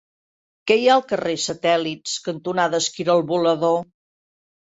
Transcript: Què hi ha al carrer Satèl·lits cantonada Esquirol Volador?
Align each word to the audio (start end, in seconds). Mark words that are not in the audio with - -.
Què 0.69 0.75
hi 0.83 0.87
ha 0.87 0.95
al 0.99 1.03
carrer 1.11 1.33
Satèl·lits 1.43 2.15
cantonada 2.29 2.79
Esquirol 2.85 3.21
Volador? 3.33 3.77